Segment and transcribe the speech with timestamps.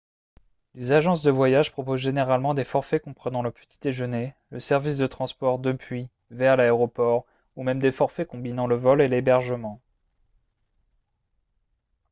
[0.73, 5.05] les agences de voyage proposent généralement des forfaits comprenant le petit déjeuner le service de
[5.05, 9.79] transport depuis/vers l'aéroport ou même des forfaits combinant le vol et l'hébergement